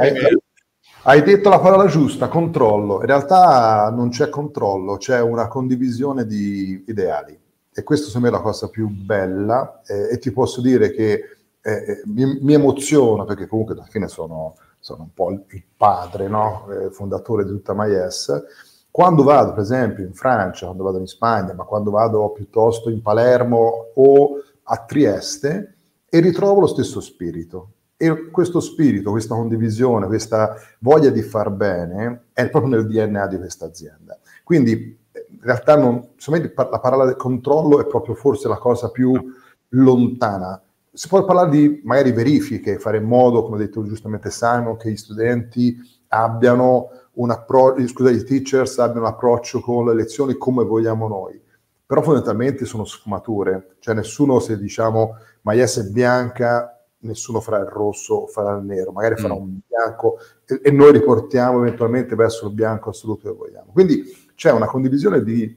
[1.03, 3.01] hai, detto la parola giusta, controllo.
[3.01, 7.37] In realtà non c'è controllo, c'è una condivisione di ideali.
[7.75, 11.13] E questo secondo me è la cosa più bella eh, e ti posso dire che
[11.61, 16.29] eh, eh mi, mi emoziona perché comunque alla fine sono, sono un po' il padre,
[16.29, 16.69] no?
[16.71, 18.71] eh, fondatore di tutta MyS.
[18.93, 23.01] Quando vado, per esempio, in Francia, quando vado in Spagna, ma quando vado piuttosto in
[23.01, 25.77] Palermo o a Trieste,
[26.11, 27.71] e ritrovo lo stesso spirito.
[27.97, 33.39] E questo spirito, questa condivisione, questa voglia di far bene è proprio nel DNA di
[33.39, 34.19] questa azienda.
[34.45, 39.15] Quindi in realtà non, la parola del controllo è proprio forse la cosa più
[39.71, 40.61] lontana.
[40.93, 44.91] Si può parlare di magari verifiche, fare in modo, come ha detto giustamente Simon, che
[44.91, 45.79] gli studenti
[46.15, 51.41] abbiano un approccio, scusate, i teachers abbiano un approccio con le lezioni come vogliamo noi.
[51.87, 58.15] Però fondamentalmente sono sfumature, cioè nessuno se diciamo Maies è bianca, nessuno farà il rosso
[58.15, 59.39] o farà il nero, magari farà mm.
[59.39, 63.73] un bianco e, e, noi riportiamo eventualmente verso il bianco assoluto che vogliamo.
[63.73, 65.55] Quindi c'è una condivisione di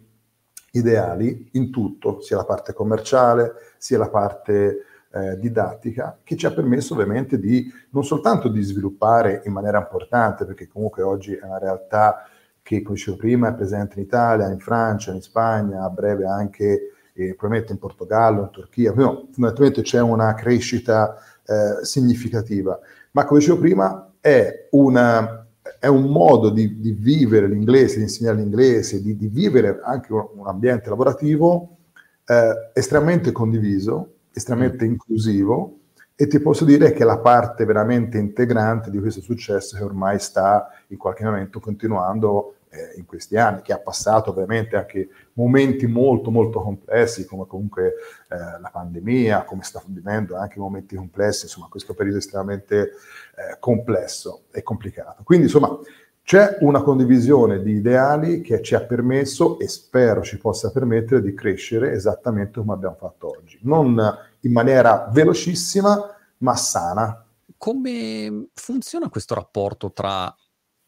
[0.72, 4.80] ideali in tutto, sia la parte commerciale, sia la parte
[5.16, 10.44] eh, didattica, che ci ha permesso ovviamente di non soltanto di sviluppare in maniera importante,
[10.44, 12.28] perché comunque oggi è una realtà
[12.62, 16.92] che, come dicevo prima, è presente in Italia, in Francia, in Spagna, a breve anche
[17.14, 22.78] eh, probabilmente in Portogallo, in Turchia, no, fondamentalmente c'è una crescita eh, significativa,
[23.12, 25.48] ma come dicevo prima è, una,
[25.80, 30.28] è un modo di, di, vivere l'inglese, di insegnare l'inglese, di, di vivere anche un,
[30.34, 31.78] un ambiente lavorativo
[32.26, 34.90] eh, estremamente condiviso, estremamente mm.
[34.90, 35.80] inclusivo
[36.18, 40.70] e ti posso dire che la parte veramente integrante di questo successo che ormai sta
[40.88, 46.32] in qualche momento continuando eh, in questi anni, che ha passato ovviamente anche momenti molto
[46.32, 47.96] molto complessi come comunque
[48.30, 54.44] eh, la pandemia, come sta vivendo anche momenti complessi, insomma questo periodo estremamente eh, complesso
[54.52, 55.24] e complicato.
[55.24, 55.78] Quindi insomma
[56.26, 61.36] c'è una condivisione di ideali che ci ha permesso e spero ci possa permettere di
[61.36, 63.96] crescere esattamente come abbiamo fatto oggi, non
[64.40, 67.24] in maniera velocissima ma sana.
[67.56, 70.36] Come funziona questo rapporto tra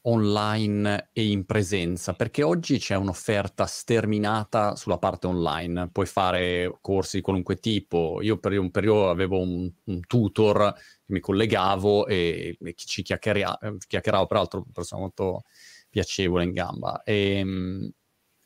[0.08, 7.18] online e in presenza, perché oggi c'è un'offerta sterminata sulla parte online, puoi fare corsi
[7.18, 8.20] di qualunque tipo.
[8.22, 13.58] Io per un periodo avevo un, un tutor che mi collegavo e, e ci chiacchiera,
[13.86, 15.44] chiacchieravo, peraltro una persona molto
[15.90, 17.04] piacevole in gamba.
[17.04, 17.92] E, ehm,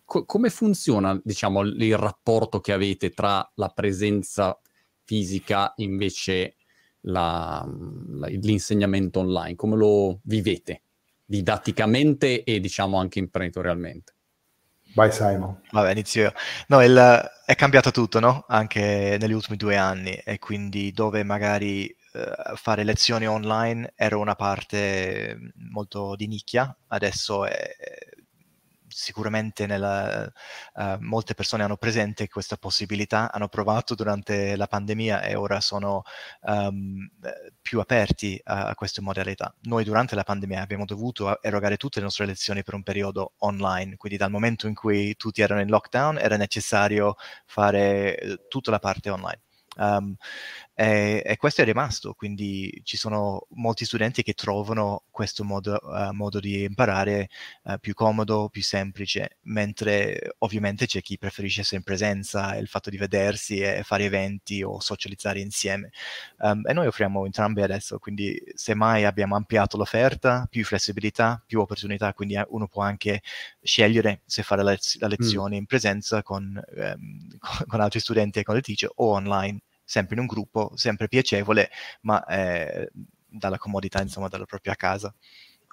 [0.03, 4.59] co- come funziona, diciamo, il rapporto che avete tra la presenza
[5.03, 6.55] fisica invece
[7.01, 7.63] la,
[8.07, 9.55] la, l'insegnamento online?
[9.55, 10.83] Come lo vivete?
[11.31, 14.13] Didatticamente e diciamo anche imprenditorialmente.
[14.93, 15.61] Vai Simon.
[15.71, 16.33] Vabbè, inizio io.
[16.67, 18.43] No, il, è cambiato tutto, no?
[18.49, 21.95] Anche negli ultimi due anni e quindi dove magari eh,
[22.55, 27.73] fare lezioni online era una parte molto di nicchia, adesso è,
[28.91, 30.31] sicuramente nella,
[30.73, 36.03] uh, molte persone hanno presente questa possibilità, hanno provato durante la pandemia e ora sono
[36.41, 37.09] um,
[37.61, 39.53] più aperti a, a, queste modalità.
[39.63, 43.95] Noi durante la pandemia abbiamo dovuto erogare tutte le nostre lezioni per un periodo online,
[43.97, 48.79] quindi dal momento in cui tutti erano in lockdown era necessario fare eh, tutta la
[48.79, 49.41] parte online.
[49.77, 50.15] Um,
[50.73, 56.13] e, e, questo è rimasto, quindi ci sono molti studenti che trovano questo modo, uh,
[56.13, 57.29] modo di imparare
[57.63, 62.89] uh, più comodo, più semplice, mentre ovviamente c'è chi preferisce essere in presenza, il fatto
[62.89, 65.91] di vedersi e fare eventi o socializzare insieme.
[66.39, 72.13] Um, e noi offriamo entrambi adesso, quindi semmai abbiamo ampliato l'offerta, più flessibilità, più opportunità,
[72.13, 73.21] quindi eh, uno può anche
[73.61, 75.59] scegliere se fare la, la lezione mm.
[75.59, 77.27] in presenza con, um,
[77.67, 81.69] con altri studenti e con il teacher o online sempre in un gruppo, sempre piacevole,
[82.01, 82.89] ma eh,
[83.27, 85.13] dalla comodità, insomma, dalla propria casa.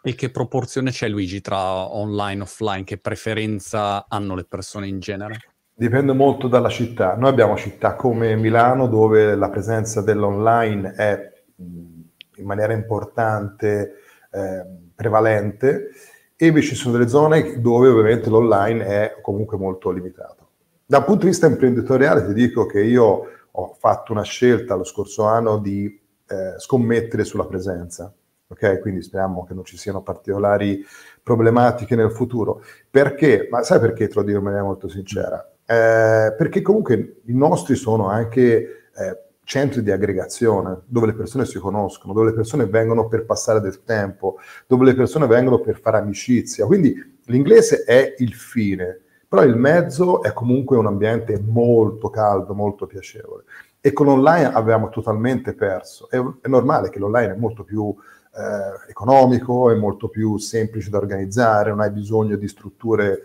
[0.02, 1.61] E che proporzione c'è, Luigi, tra
[1.94, 2.85] online e offline?
[2.85, 5.38] Che preferenza hanno le persone in genere?
[5.72, 7.14] Dipende molto dalla città.
[7.14, 13.94] Noi abbiamo città come Milano dove la presenza dell'online è in maniera importante
[14.33, 14.64] eh,
[14.96, 15.90] prevalente
[16.37, 20.48] e invece ci sono delle zone dove ovviamente l'online è comunque molto limitato.
[20.85, 25.24] Dal punto di vista imprenditoriale ti dico che io ho fatto una scelta lo scorso
[25.24, 25.87] anno di
[26.26, 28.12] eh, scommettere sulla presenza.
[28.50, 30.82] Ok, quindi speriamo che non ci siano particolari
[31.22, 32.62] problematiche nel futuro.
[32.90, 33.46] Perché?
[33.50, 35.38] Ma sai perché te lo dico in maniera molto sincera?
[35.66, 41.58] Eh, perché comunque i nostri sono anche eh, centri di aggregazione, dove le persone si
[41.58, 45.98] conoscono, dove le persone vengono per passare del tempo, dove le persone vengono per fare
[45.98, 46.66] amicizia.
[46.66, 52.87] Quindi l'inglese è il fine, però il mezzo è comunque un ambiente molto caldo, molto
[52.87, 53.45] piacevole.
[53.81, 56.09] e con l'online avevamo totalmente perso.
[56.11, 57.95] È, è normale che l'online è molto più
[58.35, 63.21] eh, economico, è molto più semplice da organizzare, non hai bisogno di strutture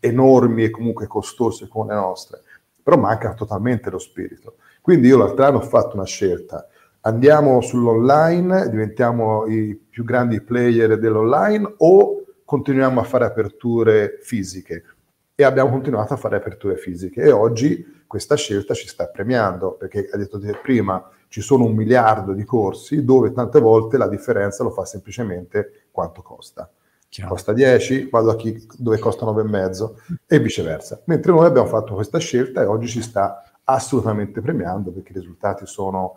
[0.00, 2.42] enormi e comunque costose come le nostre,
[2.82, 4.56] però manca totalmente lo spirito.
[4.80, 6.66] Quindi io l'altro anno ho fatto una scelta,
[7.02, 14.84] andiamo sull'online, diventiamo i più grandi player dell'online o continuiamo a fare aperture fisiche?
[15.40, 20.08] E abbiamo continuato a fare aperture fisiche e oggi questa scelta ci sta premiando, perché
[20.10, 24.70] hai detto prima, ci sono un miliardo di corsi dove tante volte la differenza lo
[24.70, 26.68] fa semplicemente quanto costa.
[27.08, 27.30] Chiaro.
[27.30, 29.92] Costa 10, vado a chi dove costa 9,5
[30.26, 31.02] e viceversa.
[31.04, 35.66] Mentre noi abbiamo fatto questa scelta e oggi ci sta assolutamente premiando perché i risultati
[35.66, 36.16] sono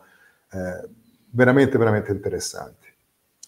[0.51, 0.89] eh,
[1.29, 2.87] veramente, veramente interessanti.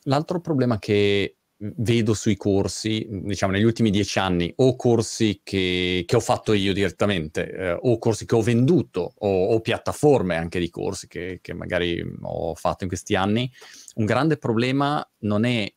[0.03, 1.37] L'altro problema che
[1.77, 6.73] vedo sui corsi, diciamo negli ultimi dieci anni, o corsi che, che ho fatto io
[6.73, 11.53] direttamente, eh, o corsi che ho venduto, o, o piattaforme anche di corsi che, che,
[11.53, 13.49] magari ho fatto in questi anni,
[13.95, 15.71] un grande problema non è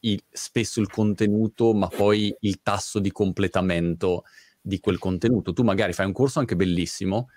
[0.00, 4.24] il, spesso il contenuto, ma poi il tasso di completamento
[4.60, 5.52] di quel contenuto.
[5.52, 7.28] Tu magari fai un corso anche bellissimo,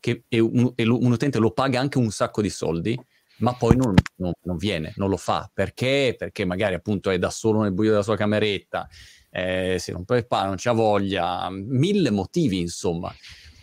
[0.00, 2.98] che, e, un, e un utente lo paga anche un sacco di soldi,
[3.42, 5.50] ma poi non, non, non, viene, non lo fa.
[5.52, 6.14] Perché?
[6.16, 8.88] Perché magari appunto è da solo nel buio della sua cameretta,
[9.30, 13.12] eh, si rompe il pane, non c'ha voglia, mille motivi insomma.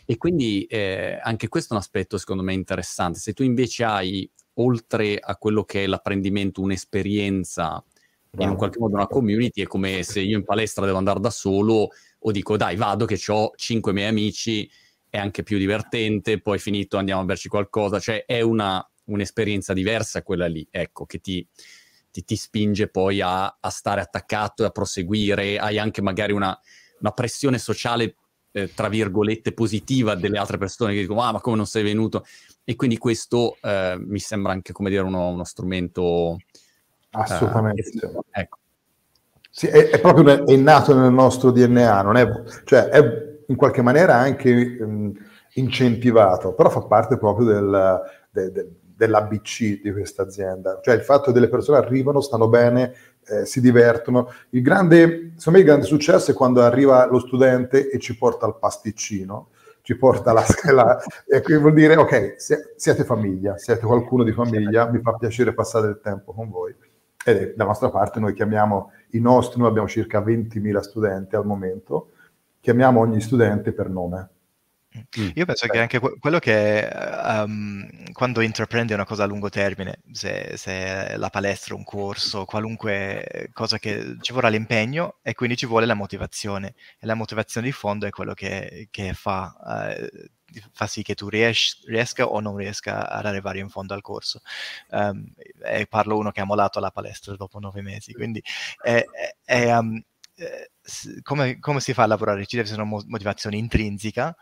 [0.06, 3.20] E quindi eh, anche questo è un aspetto secondo me interessante.
[3.20, 7.84] Se tu invece hai, oltre a quello che è l'apprendimento, un'esperienza,
[8.38, 11.30] in un qualche modo una community, è come se io in palestra devo andare da
[11.30, 11.90] solo
[12.20, 14.70] o dico dai vado che ho cinque miei amici,
[15.10, 20.24] è anche più divertente, poi finito andiamo a berci qualcosa, cioè è una un'esperienza diversa
[20.24, 21.46] quella lì, ecco, che ti,
[22.12, 26.58] ti, ti spinge poi a, a, stare attaccato e a proseguire, hai anche magari una,
[27.00, 28.16] una pressione sociale,
[28.52, 32.26] eh, tra virgolette, positiva delle altre persone che dicono, ah, ma come non sei venuto?
[32.64, 36.36] E quindi questo eh, mi sembra anche, come dire, uno, uno strumento...
[36.36, 37.82] Eh, Assolutamente.
[37.82, 38.58] Eh, ecco.
[39.50, 42.28] Sì, è, è, proprio è nato nel nostro DNA, non è,
[42.66, 45.12] cioè è in qualche maniera anche mh,
[45.56, 51.28] incentivato, però fa parte proprio del, del, del dell'ABC di questa azienda, cioè il fatto
[51.28, 52.94] che delle persone arrivano, stanno bene,
[53.28, 54.30] eh, si divertono.
[54.50, 58.46] Il grande, secondo me il grande successo è quando arriva lo studente e ci porta
[58.46, 59.52] il pasticcino,
[59.84, 62.36] ci porta la scala, e quindi vuol dire ok,
[62.76, 66.76] siete famiglia, siete qualcuno di famiglia, mi fa piacere passare del tempo con voi.
[67.24, 72.10] E da nostra parte noi chiamiamo i nostri, noi abbiamo circa 20.000 studenti al momento,
[72.60, 74.30] chiamiamo ogni studente per nome.
[75.36, 80.56] Io penso che anche quello che um, quando intraprendi una cosa a lungo termine, se,
[80.58, 85.86] se la palestra, un corso, qualunque cosa che ci vorrà l'impegno e quindi ci vuole
[85.86, 86.76] la motivazione.
[87.00, 90.28] E la motivazione di fondo è quello che, che fa, uh,
[90.72, 94.42] fa, sì che tu ries- riesca o non riesca ad arrivare in fondo al corso.
[94.90, 95.34] Um,
[95.64, 98.42] e parlo uno che ha mollato la palestra dopo nove mesi, quindi
[98.82, 99.04] è,
[99.44, 100.02] è, um,
[101.22, 102.46] come, come, si fa a lavorare?
[102.46, 104.36] Ci deve essere una motivazione intrinseca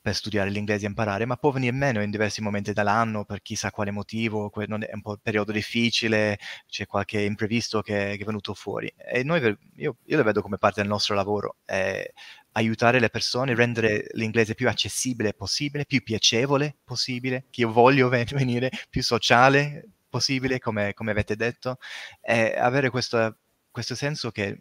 [0.00, 3.70] per studiare l'inglese e imparare, ma può venire meno in diversi momenti dell'anno per chissà
[3.70, 8.92] quale motivo, è un po' periodo difficile, c'è qualche imprevisto che, che è venuto fuori.
[8.96, 9.40] E noi,
[9.76, 12.10] io, io lo vedo come parte del nostro lavoro, è
[12.52, 18.70] aiutare le persone, rendere l'inglese più accessibile possibile, più piacevole possibile, che io voglio venire,
[18.88, 21.78] più sociale possibile, come, come avete detto,
[22.20, 23.38] e avere questo,
[23.70, 24.56] questo senso che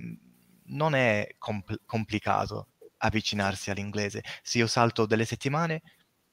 [0.65, 2.67] non è compl- complicato,
[2.99, 4.23] avvicinarsi all'inglese.
[4.41, 5.81] Se io salto delle settimane,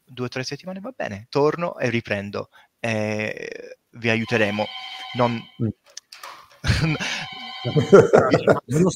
[0.05, 2.51] due o tre settimane va bene, torno e riprendo.
[2.79, 4.67] E vi aiuteremo.
[5.15, 5.41] Non...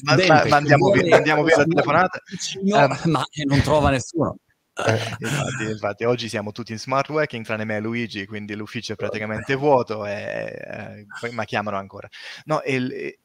[0.03, 2.19] ma, ma, ma, andiamo, via, andiamo via la telefonata.
[2.63, 4.37] No, um, ma non trova nessuno.
[4.73, 8.93] Eh, infatti, infatti, oggi siamo tutti in smart working tranne me e Luigi, quindi l'ufficio
[8.93, 12.07] è praticamente vuoto, e, e, ma chiamano ancora.
[12.45, 13.15] No, il,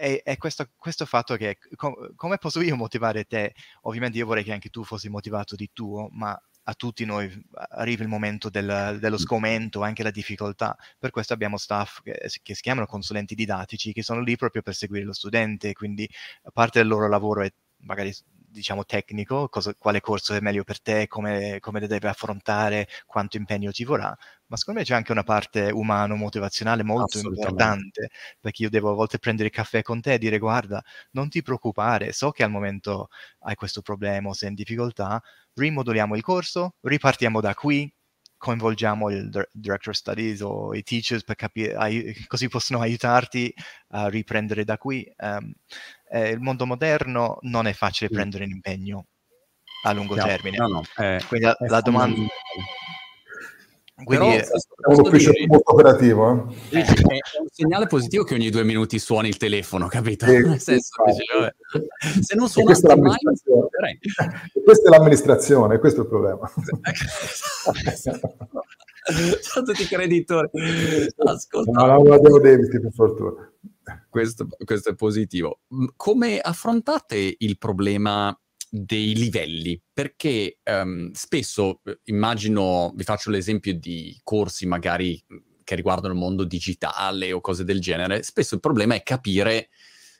[0.00, 3.54] è, è questo, questo, fatto che com- come posso io motivare te?
[3.82, 7.30] Ovviamente io vorrei che anche tu fossi motivato di tuo, ma a tutti noi
[7.70, 10.76] arriva il momento del, dello sgomento, anche la difficoltà.
[10.98, 14.74] Per questo abbiamo staff che, che, si chiamano consulenti didattici, che sono lì proprio per
[14.74, 16.08] seguire lo studente, quindi
[16.52, 18.14] parte del loro lavoro è magari
[18.50, 23.36] diciamo tecnico, cosa, quale corso è meglio per te, come, come le deve affrontare, quanto
[23.36, 24.14] impegno ci vorrà,
[24.46, 28.10] ma secondo me c'è anche una parte umano, motivazionale molto importante,
[28.40, 31.42] perché io devo a volte prendere il caffè con te e dire guarda, non ti
[31.42, 33.08] preoccupare, so che al momento
[33.40, 35.22] hai questo problema sei in difficoltà,
[35.54, 37.92] rimodoliamo il corso, ripartiamo da qui,
[38.40, 43.52] coinvolgiamo il director studies o i teachers per capire, ai, così possono aiutarti
[43.88, 45.06] a riprendere da qui.
[45.18, 45.52] Um,
[46.10, 48.14] eh, il mondo moderno non è facile sì.
[48.14, 49.06] prendere un impegno
[49.84, 50.56] a lungo no, termine.
[50.56, 52.16] No, no, è, Quindi la, la domanda...
[54.04, 56.54] Quindi Però, è un ufficio dire, molto operativo.
[56.70, 56.80] Eh?
[56.80, 60.26] È un segnale positivo che ogni due minuti suoni il telefono, capito?
[60.26, 61.56] Sì, Nel senso, dice,
[62.22, 63.16] se non suonasse mai...
[64.64, 66.50] Questa è l'amministrazione, questo è il problema.
[69.40, 70.48] Sono tutti creditori.
[71.16, 71.70] Ascolta.
[71.72, 73.52] No, non abbiamo debiti, per fortuna.
[74.08, 75.60] Questo, questo è positivo.
[75.96, 78.36] Come affrontate il problema
[78.72, 85.20] dei livelli, perché um, spesso eh, immagino, vi faccio l'esempio di corsi magari
[85.64, 89.70] che riguardano il mondo digitale o cose del genere, spesso il problema è capire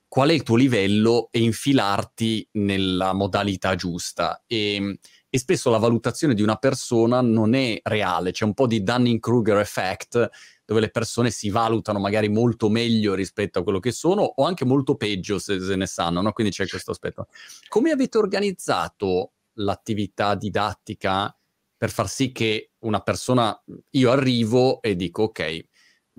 [0.08, 4.42] qual è il tuo livello e infilarti nella modalità giusta.
[4.46, 4.98] E,
[5.30, 9.58] e spesso la valutazione di una persona non è reale, c'è un po' di Dunning-Kruger
[9.58, 10.28] effect
[10.64, 14.64] dove le persone si valutano magari molto meglio rispetto a quello che sono o anche
[14.64, 16.32] molto peggio se, se ne sanno, no?
[16.32, 17.28] quindi c'è questo aspetto.
[17.68, 21.34] Come avete organizzato l'attività didattica
[21.76, 23.58] per far sì che una persona,
[23.90, 25.64] io arrivo e dico ok,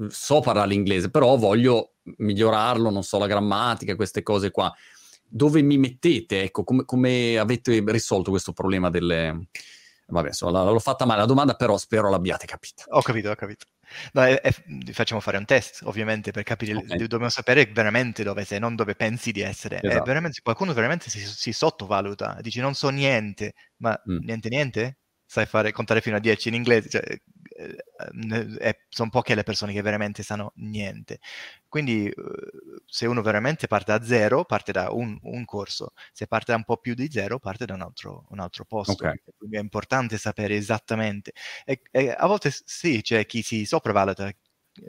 [0.08, 4.74] so parlare l'inglese, però voglio migliorarlo, non so la grammatica, queste cose qua.
[5.34, 6.42] Dove mi mettete?
[6.42, 9.48] Ecco, come, come avete risolto questo problema delle...
[10.08, 12.84] Vabbè, insomma, l'ho fatta male la domanda, però spero l'abbiate capita.
[12.90, 13.66] Ho capito, ho capito.
[14.12, 14.54] No, è, è,
[14.92, 16.98] facciamo fare un test, ovviamente, per capire, okay.
[16.98, 19.80] dobbiamo sapere veramente dove sei, non dove pensi di essere.
[19.82, 20.04] Esatto.
[20.04, 24.18] Veramente, qualcuno veramente si, si, sottovaluta, dici non so niente, ma mm.
[24.20, 24.98] niente niente?
[25.32, 26.90] Sai fare, contare fino a 10 in inglese?
[26.90, 27.04] Cioè,
[27.56, 31.20] eh, sono poche le persone che veramente sanno niente.
[31.70, 32.14] Quindi eh,
[32.86, 36.66] se uno veramente parte da zero, parte da un, un, corso, se parte da un
[36.66, 38.92] po' più di zero, parte da un altro, un altro posto.
[38.92, 39.22] Okay.
[39.38, 41.32] Quindi è importante sapere esattamente.
[41.64, 44.30] E, e a volte sì, c'è chi si sopravvaluta,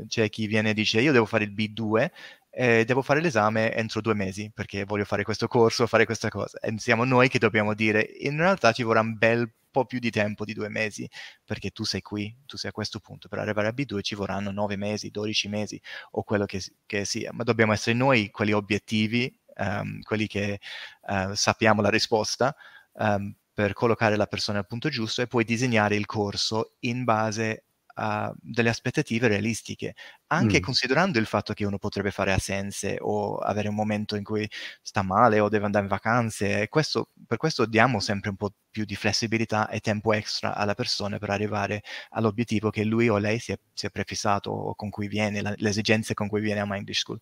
[0.08, 2.10] c'è chi viene e dice io devo fare il B2
[2.50, 6.58] e devo fare l'esame entro due mesi perché voglio fare questo corso, fare questa cosa.
[6.58, 10.10] E siamo noi che dobbiamo dire in realtà ci vorrà un bel po' più di
[10.10, 11.08] tempo di due mesi,
[11.44, 13.26] perché tu sei qui, tu sei a questo punto.
[13.28, 15.80] Per arrivare a B2 ci vorranno nove mesi, dodici mesi
[16.12, 20.60] o quello che, che sia, ma dobbiamo essere noi quelli obiettivi, um, quelli che
[21.08, 22.54] uh, sappiamo la risposta.
[22.92, 27.64] Um, per collocare la persona al punto giusto e poi disegnare il corso in base
[27.94, 29.94] uh, delle aspettative realistiche,
[30.28, 30.62] anche mm.
[30.62, 34.48] considerando il fatto che uno potrebbe fare assenze o avere un momento in cui
[34.80, 36.68] sta male o deve andare in vacanze.
[36.68, 41.18] Questo, per questo diamo sempre un po' più di flessibilità e tempo extra alla persona
[41.18, 45.08] per arrivare all'obiettivo che lui o lei si è, si è prefissato o con cui
[45.08, 47.20] viene, la, le esigenze con cui viene a Mind School.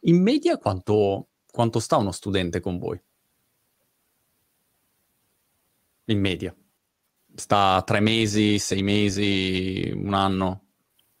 [0.00, 3.00] In media quanto, quanto sta uno studente con voi?
[6.08, 6.54] In media
[7.36, 10.60] sta tre mesi, sei mesi, un anno?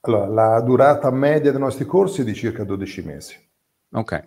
[0.00, 3.36] Allora, la durata media dei nostri corsi è di circa 12 mesi.
[3.92, 4.24] Ok.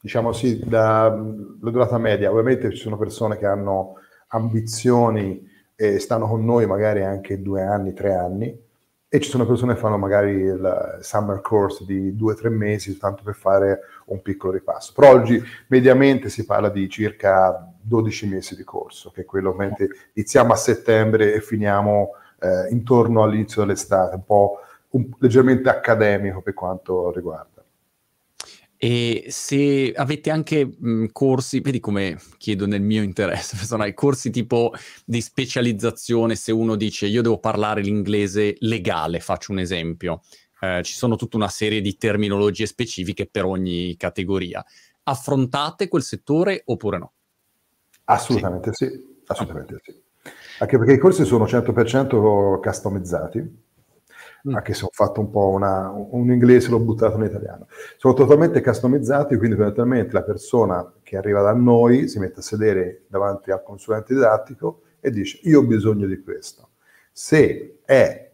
[0.00, 3.94] Diciamo sì, la, la durata media, ovviamente ci sono persone che hanno
[4.28, 8.64] ambizioni e stanno con noi magari anche due anni, tre anni,
[9.08, 12.96] e ci sono persone che fanno magari il summer course di due o tre mesi,
[12.98, 14.92] tanto per fare un piccolo ripasso.
[14.94, 19.88] Però oggi mediamente si parla di circa 12 mesi di corso, che è quello mentre
[20.14, 22.10] iniziamo a settembre e finiamo
[22.40, 24.58] eh, intorno all'inizio dell'estate, un po'
[24.90, 27.56] un, leggermente accademico per quanto riguarda.
[28.78, 34.72] E se avete anche mh, corsi, vedi come chiedo nel mio interesse personale, corsi tipo
[35.04, 40.20] di specializzazione, se uno dice io devo parlare l'inglese legale, faccio un esempio,
[40.60, 44.64] eh, ci sono tutta una serie di terminologie specifiche per ogni categoria.
[45.04, 47.12] Affrontate quel settore oppure no?
[48.06, 50.02] Assolutamente sì, sì assolutamente sì.
[50.58, 53.40] Anche perché i corsi sono 100% customizzati,
[54.48, 54.54] mm.
[54.54, 57.66] anche se ho fatto un po' una, un inglese, l'ho buttato in italiano.
[57.96, 63.04] Sono totalmente customizzati, quindi eventualmente la persona che arriva da noi si mette a sedere
[63.08, 66.70] davanti al consulente didattico e dice io ho bisogno di questo.
[67.12, 68.32] Se è,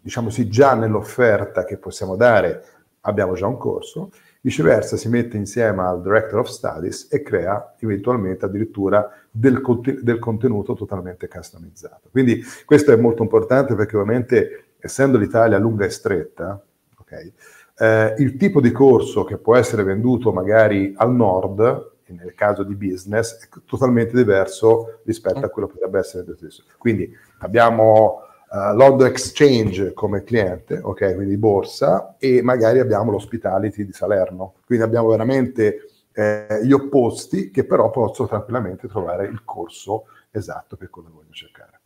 [0.00, 2.64] diciamo sì, già nell'offerta che possiamo dare,
[3.02, 4.10] abbiamo già un corso,
[4.44, 10.18] Viceversa si mette insieme al Director of Studies e crea eventualmente addirittura del, conten- del
[10.18, 12.10] contenuto totalmente customizzato.
[12.10, 16.62] Quindi questo è molto importante perché ovviamente essendo l'Italia lunga e stretta,
[16.98, 17.32] okay,
[17.78, 22.74] eh, il tipo di corso che può essere venduto magari al nord, nel caso di
[22.74, 26.64] business, è totalmente diverso rispetto a quello che potrebbe essere stesso.
[26.76, 28.23] Quindi abbiamo
[28.54, 34.54] uh, London Exchange come cliente, ok, quindi borsa, e magari abbiamo l'hospitality di Salerno.
[34.64, 40.88] Quindi abbiamo veramente eh, gli opposti che però posso tranquillamente trovare il corso esatto per
[40.88, 41.80] quello che voglio cercare.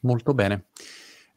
[0.00, 0.64] Molto bene.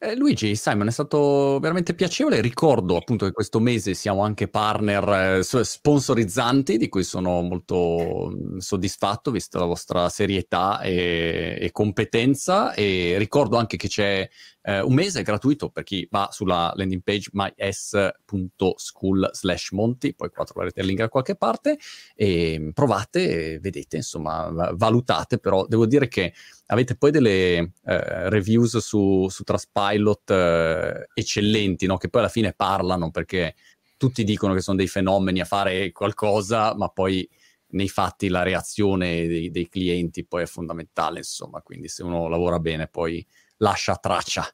[0.05, 2.41] Eh, Luigi, Simon, è stato veramente piacevole.
[2.41, 8.57] Ricordo appunto che questo mese siamo anche partner eh, sponsorizzanti, di cui sono molto mm,
[8.57, 12.73] soddisfatto, vista la vostra serietà e, e competenza.
[12.73, 14.27] E ricordo anche che c'è
[14.63, 20.43] eh, un mese gratuito per chi va sulla landing page mys.school slash monti, poi qua
[20.43, 21.77] troverete il link da qualche parte,
[22.15, 26.33] e provate, vedete, insomma, valutate, però devo dire che
[26.67, 31.97] avete poi delle eh, reviews su, su Traspilot eh, eccellenti, no?
[31.97, 33.55] che poi alla fine parlano perché
[33.97, 37.27] tutti dicono che sono dei fenomeni a fare qualcosa, ma poi
[37.73, 42.59] nei fatti la reazione dei, dei clienti poi è fondamentale, insomma, quindi se uno lavora
[42.59, 43.25] bene poi
[43.57, 44.45] lascia traccia.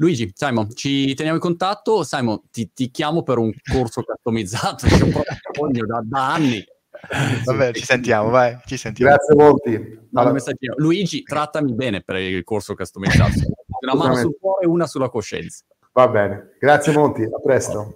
[0.00, 2.04] Luigi, Simon, ci teniamo in contatto.
[2.04, 5.10] Simon, ti, ti chiamo per un corso customizzato, c'è un
[5.52, 6.64] proprio da, da anni.
[7.44, 9.12] Vabbè, ci sentiamo, vai, ci sentiamo.
[9.12, 9.98] Grazie molti.
[10.14, 10.38] Allora.
[10.76, 13.32] Luigi, trattami bene per il corso customizzato.
[13.80, 15.64] Una mano sul cuore e una sulla coscienza.
[15.92, 17.94] Va bene, grazie molti, a presto.